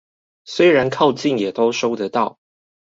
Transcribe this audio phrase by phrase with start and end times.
[0.45, 2.39] 雖然靠近也都收得到